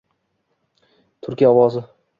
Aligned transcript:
Turkiya 1.21 1.49
ovozi 1.55 1.85